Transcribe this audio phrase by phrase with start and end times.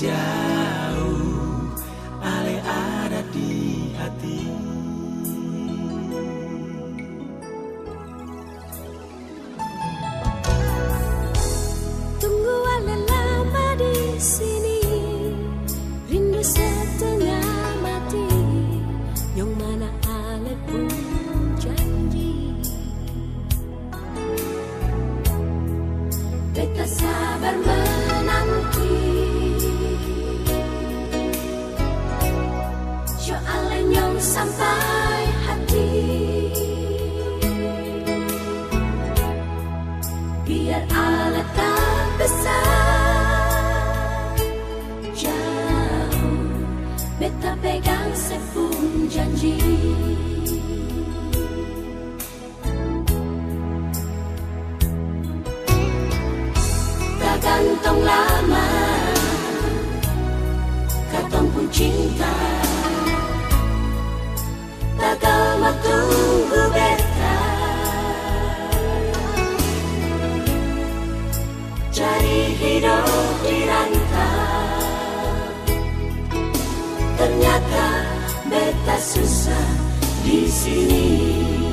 [0.00, 0.27] 家。
[78.98, 79.66] Susah
[80.26, 81.67] di sini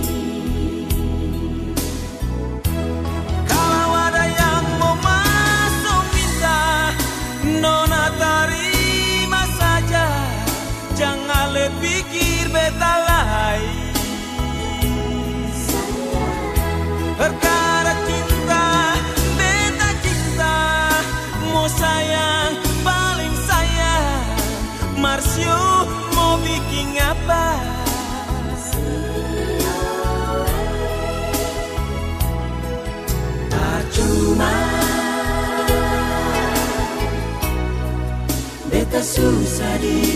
[39.55, 40.14] sadie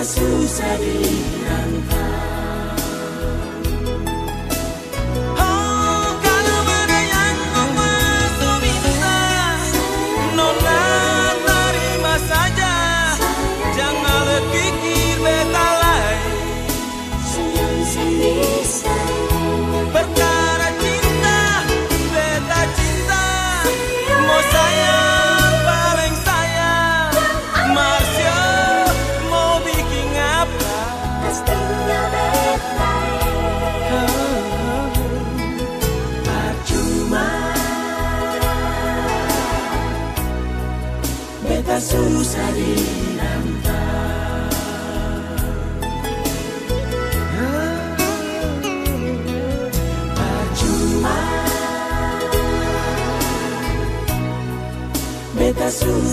[0.00, 0.96] Kasusa di
[1.44, 2.09] nangka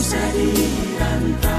[0.07, 1.56] susah dirantau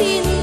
[0.00, 0.37] Він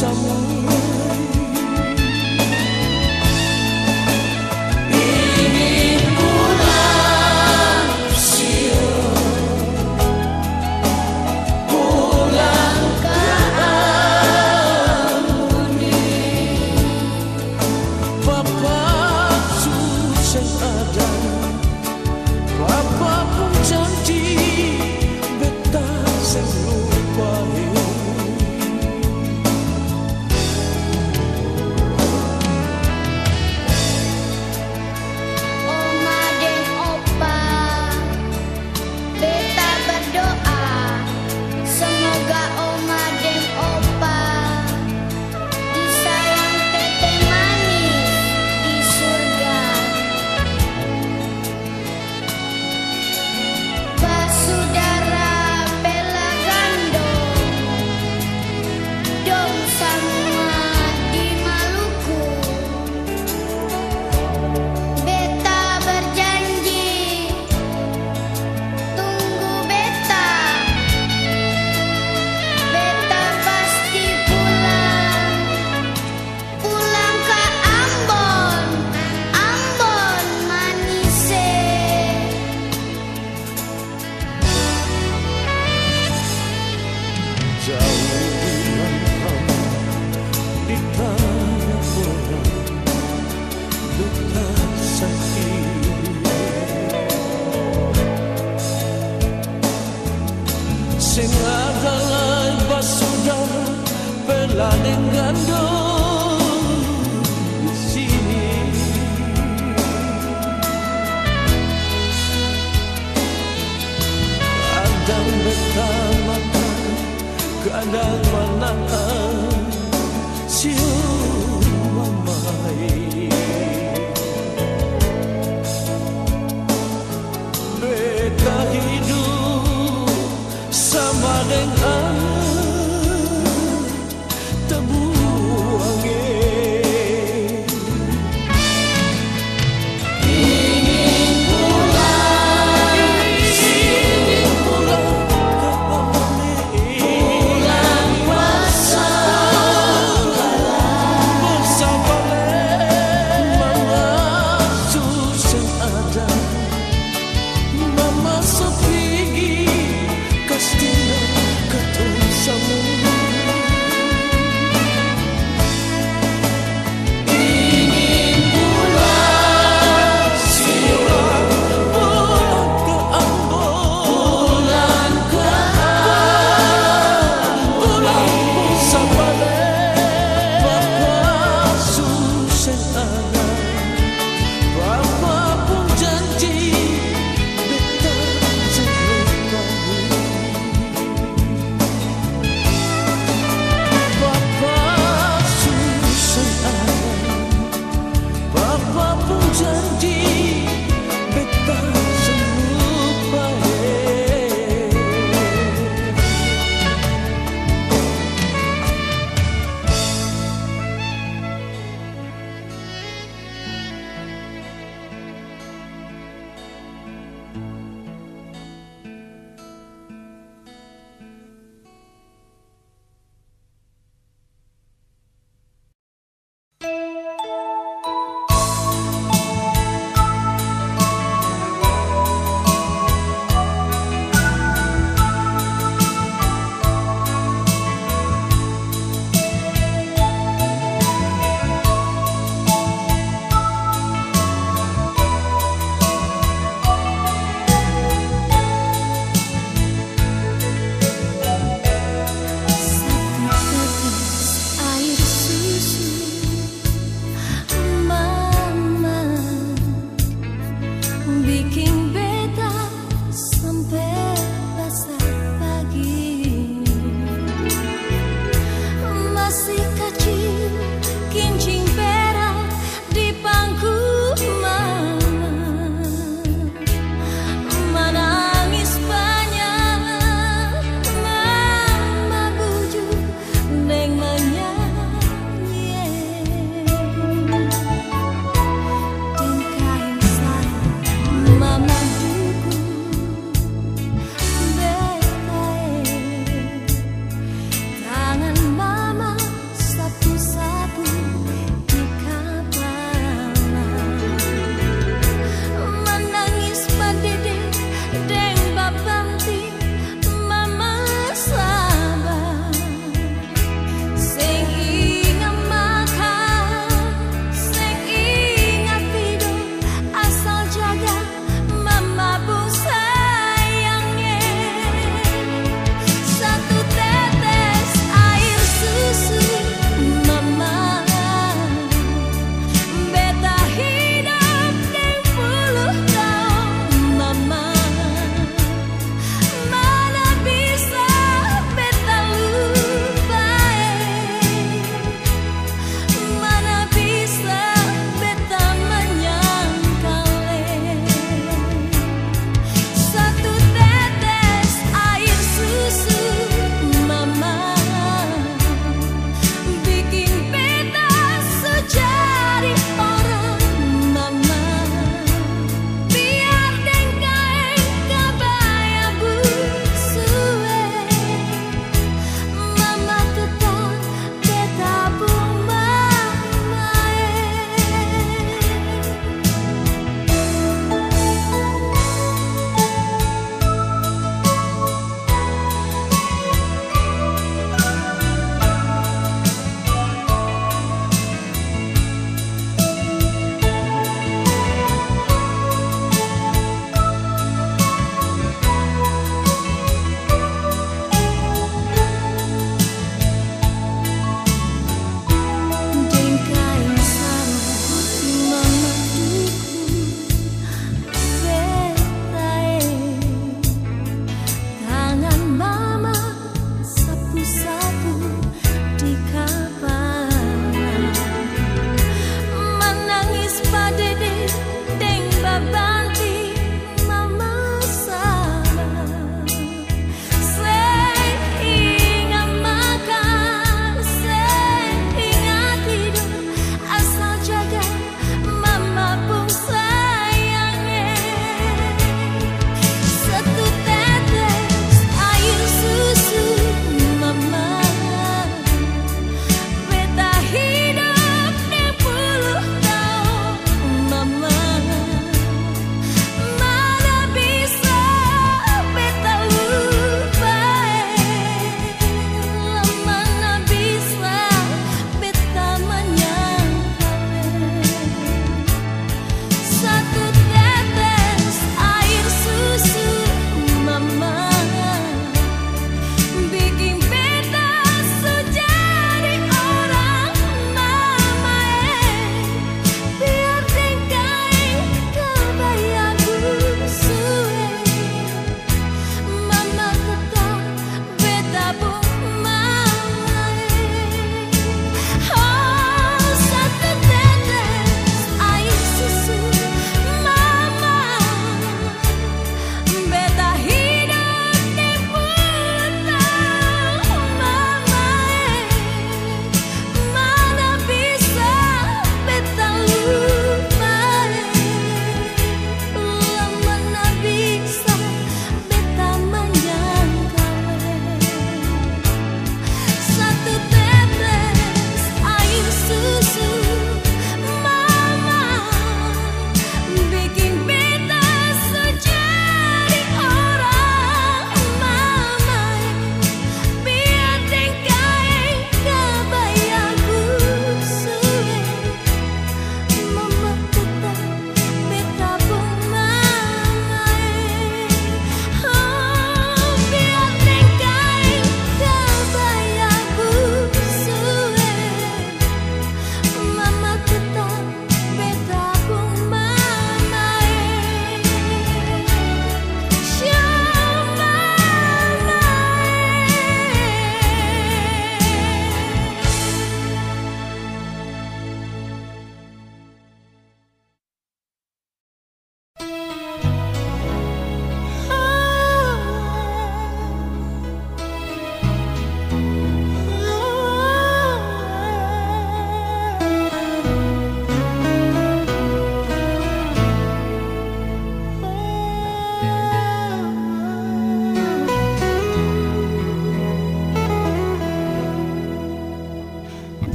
[0.00, 0.49] someone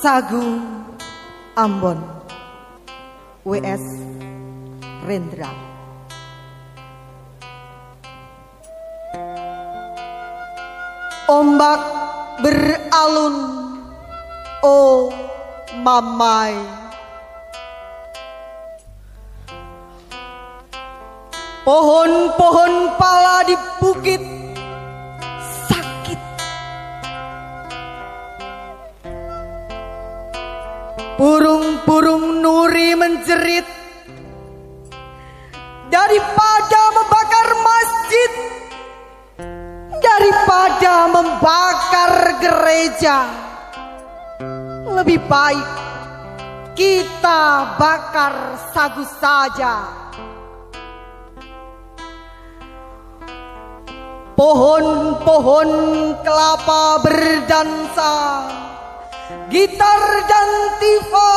[0.00, 0.56] Sagu
[1.60, 2.00] Ambon.
[3.44, 3.84] WS
[5.04, 5.52] Rendra.
[11.28, 11.80] Ombak
[12.40, 13.36] beralun
[14.64, 15.12] Oh
[15.84, 16.56] mamai.
[21.60, 24.39] Pohon-pohon pala di bukit
[31.20, 33.68] Burung-burung nuri menjerit.
[35.90, 38.32] Daripada membakar masjid
[39.98, 43.26] Daripada membakar gereja
[44.86, 45.80] Lebih baik
[46.80, 49.84] kita bakar sagu saja.
[54.32, 55.70] Pohon-pohon
[56.24, 58.16] kelapa berdansa
[59.50, 61.34] gitar dan tifa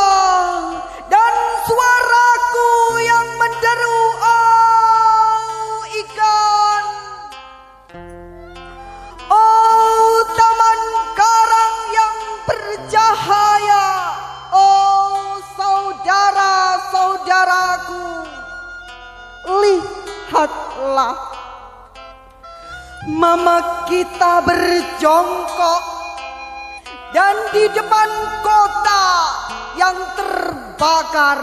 [1.09, 1.33] dan
[1.65, 2.69] suaraku
[3.01, 6.85] yang menderu oh ikan.
[9.33, 10.81] Oh taman
[11.17, 12.13] karang yang
[12.45, 14.13] bercahaya
[14.53, 18.29] oh saudara-saudaraku.
[19.57, 21.17] Lihatlah
[23.09, 25.92] mama kita berjongkok
[27.13, 28.09] dan di depan
[28.41, 29.05] kota
[29.77, 31.41] yang terbakar.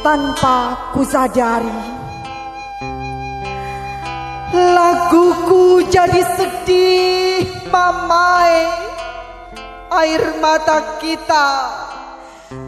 [0.00, 1.80] Tanpa kusadari,
[4.52, 8.88] laguku jadi sedih, mamai.
[9.90, 11.50] Air mata kita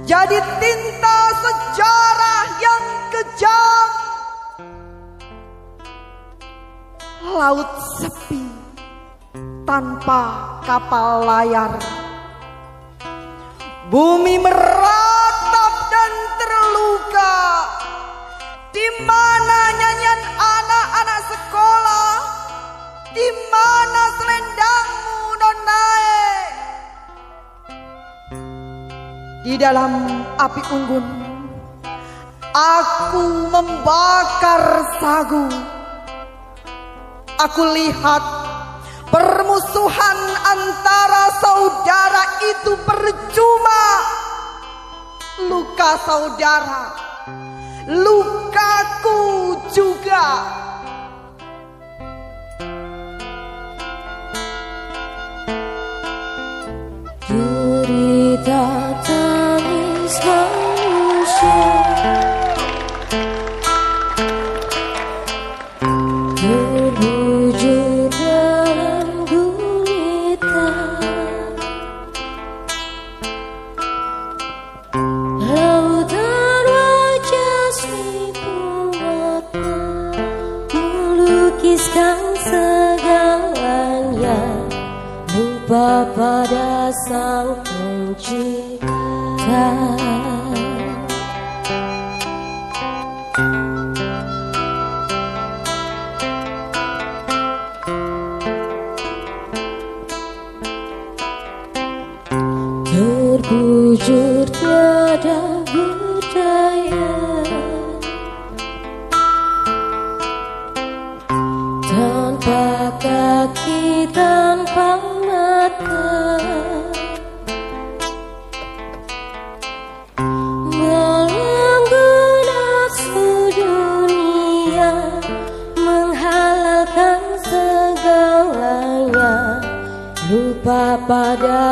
[0.05, 4.02] jadi tinta sejarah yang kejam.
[7.23, 7.71] Laut
[8.03, 8.43] sepi
[9.63, 11.79] tanpa kapal layar.
[13.87, 17.35] Bumi meratap dan terluka.
[18.75, 22.11] Di mana nyanyian anak-anak sekolah?
[23.15, 26.27] Di mana selendangmu nonae?
[29.47, 29.93] Di dalam
[30.43, 31.07] api unggun,
[32.51, 35.72] aku membakar sagu.
[37.43, 38.23] Aku lihat
[39.11, 42.25] permusuhan antara saudara
[42.55, 43.83] itu percuma.
[45.51, 46.95] Luka saudara,
[47.91, 49.23] lukaku
[49.75, 50.27] juga.
[57.27, 58.67] Derita
[59.03, 60.15] tangis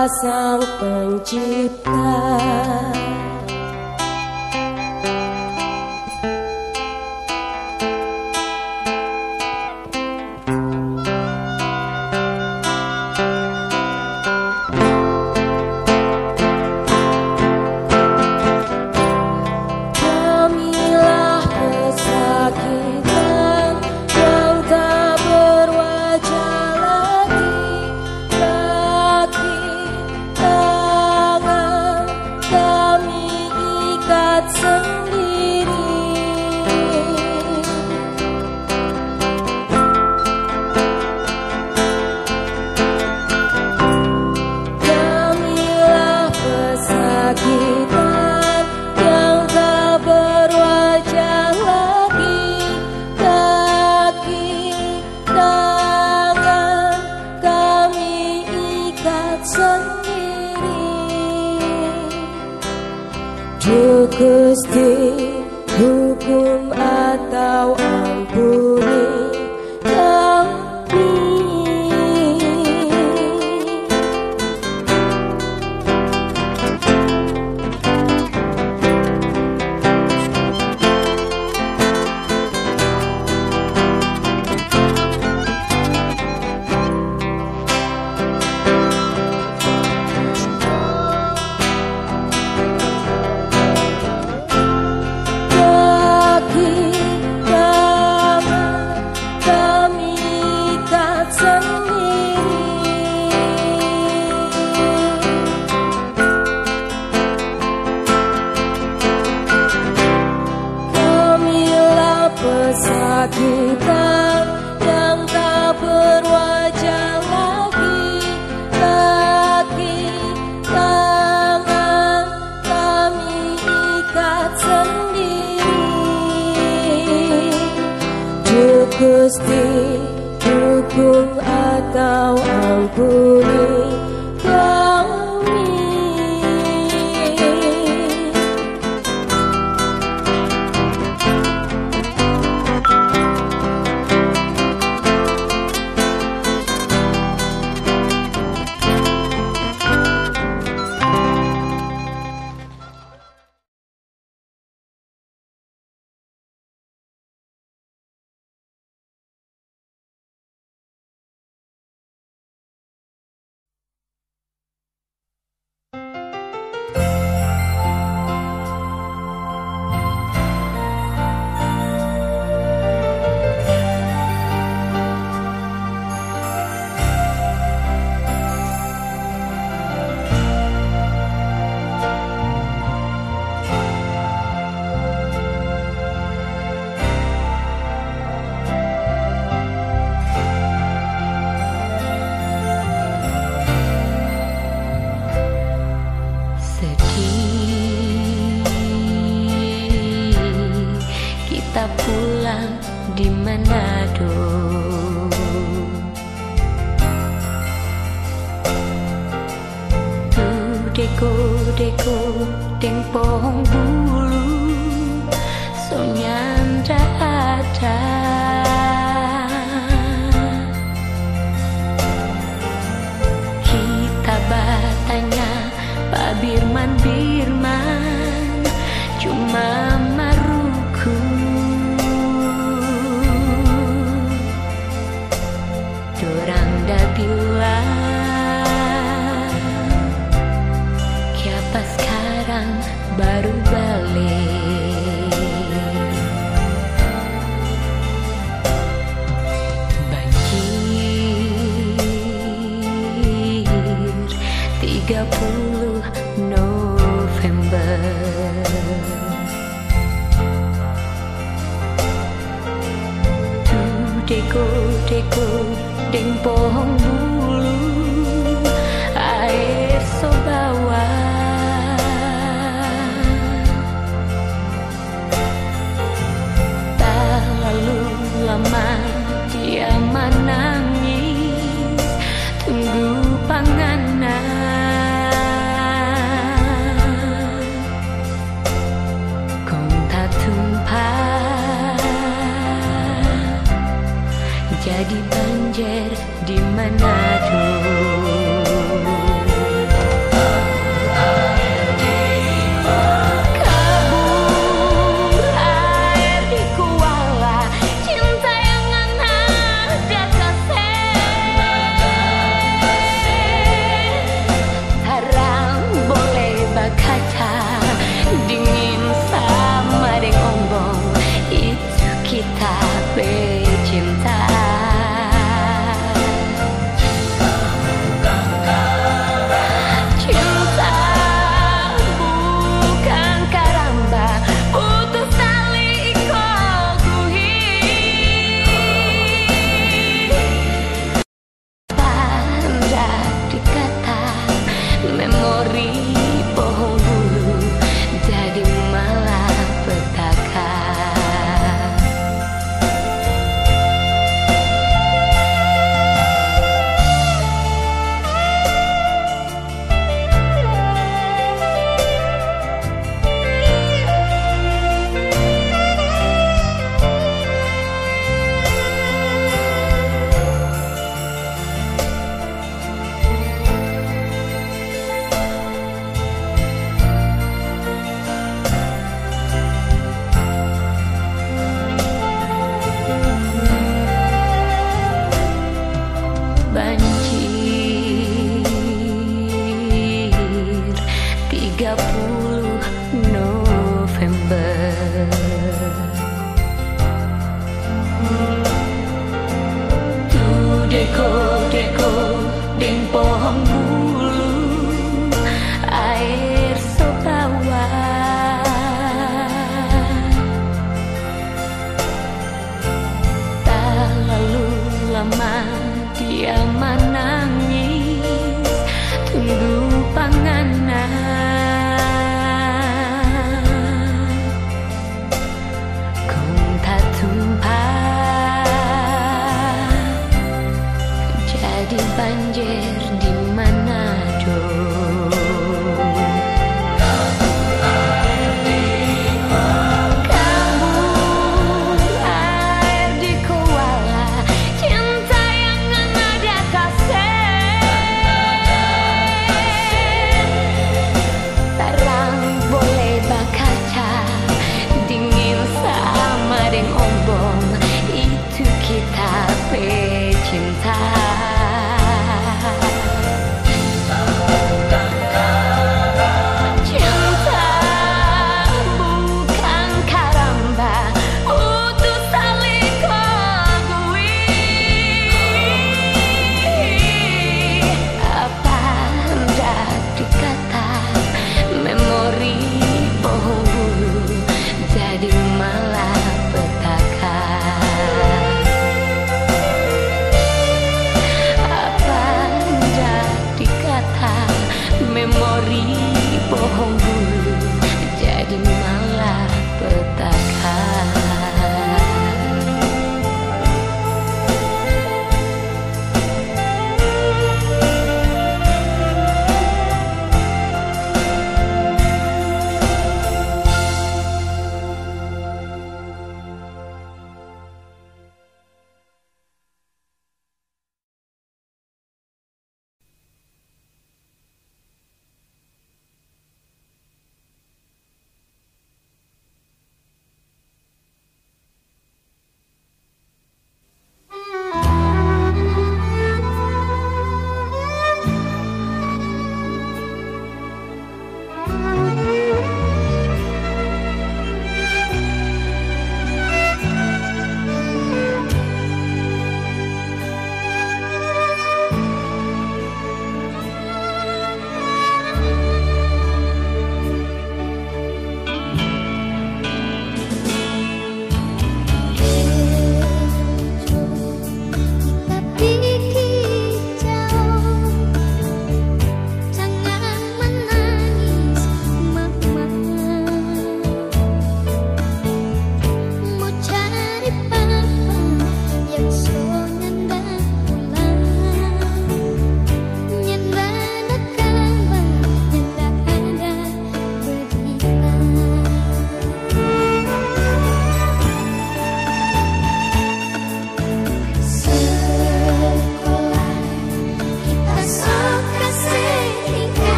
[0.00, 1.68] coração, cantir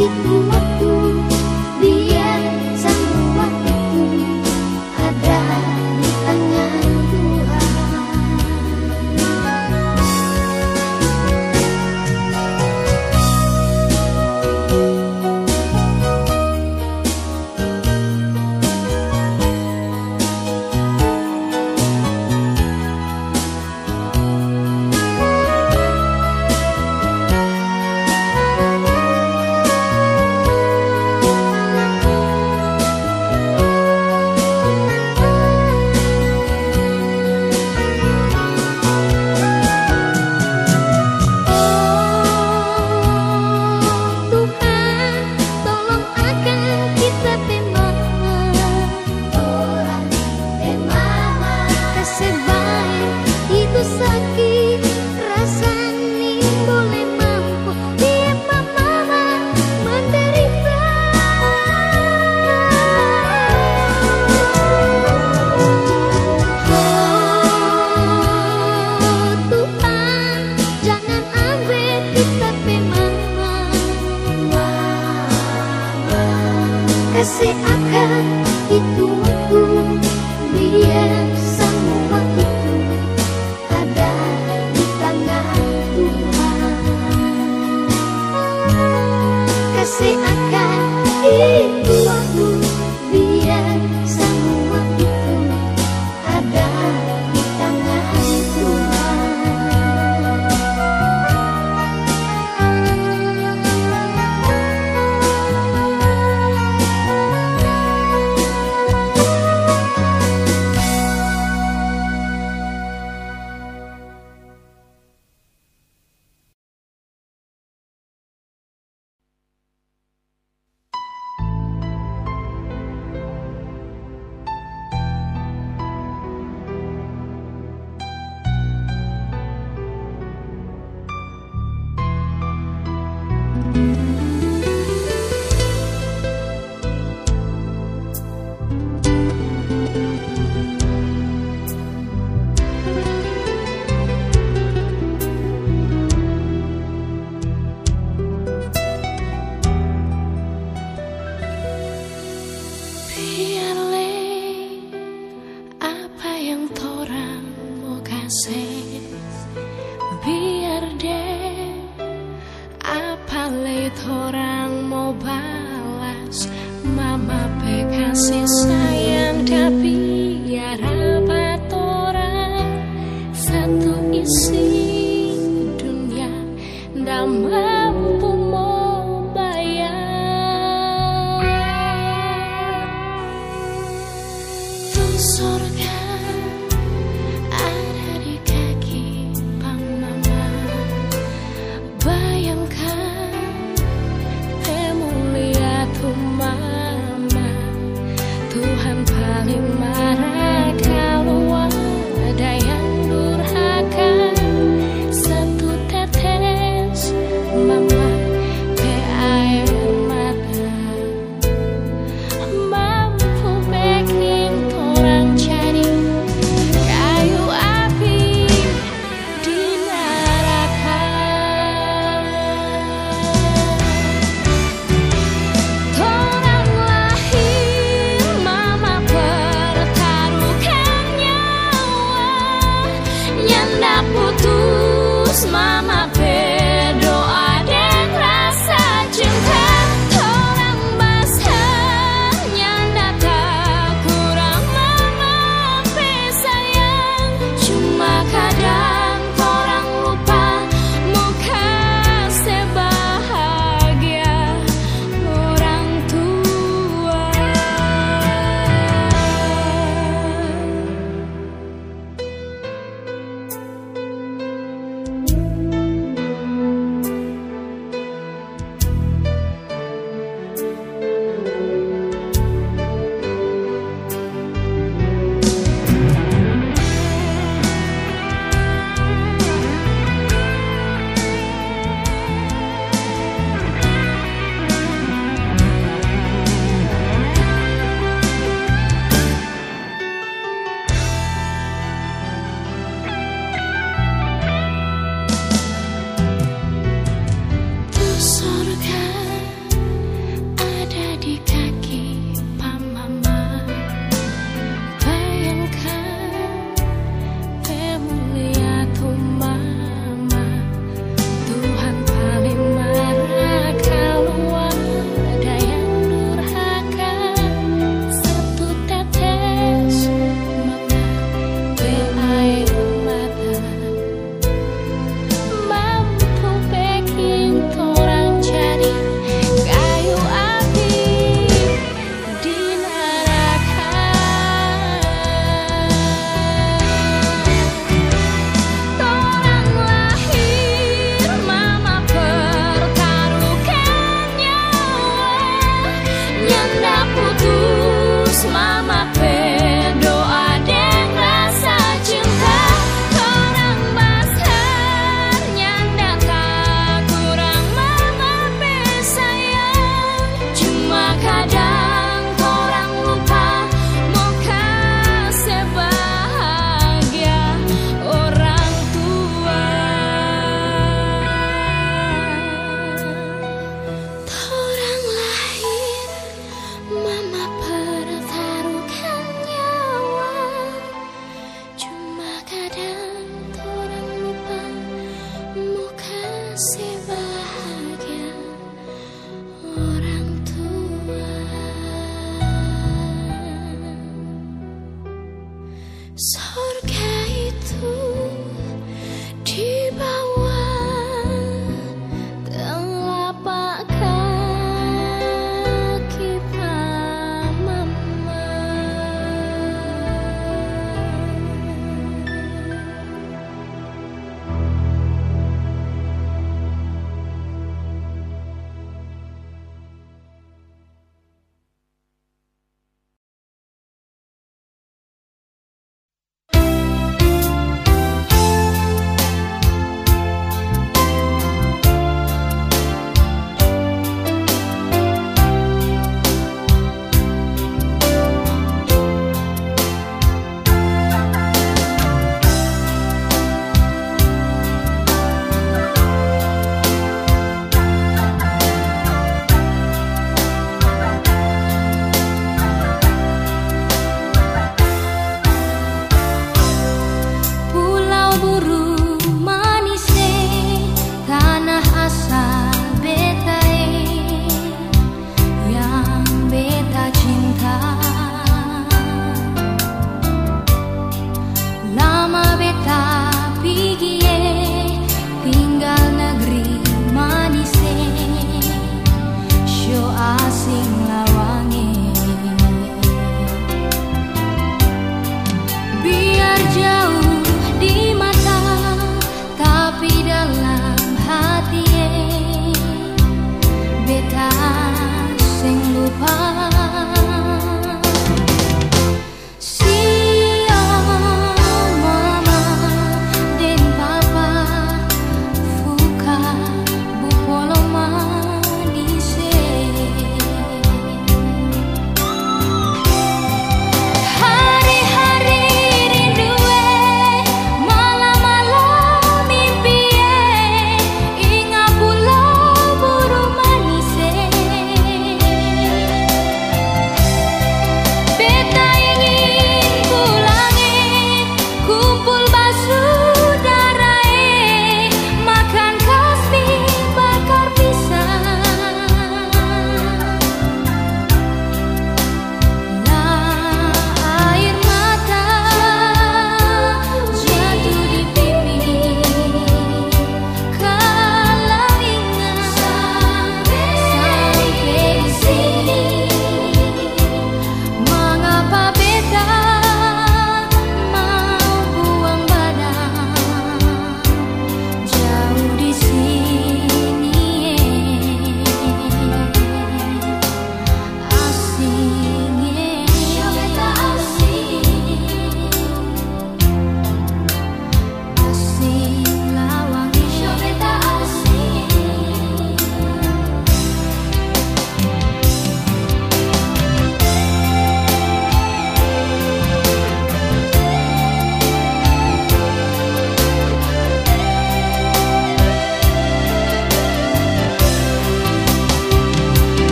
[0.00, 0.67] Ooh, ooh.